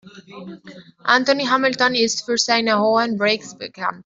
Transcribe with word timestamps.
Anthony 1.05 1.45
Hamilton 1.45 1.93
ist 1.93 2.25
für 2.25 2.35
seine 2.35 2.79
hohen 2.79 3.19
Breaks 3.19 3.55
bekannt. 3.55 3.99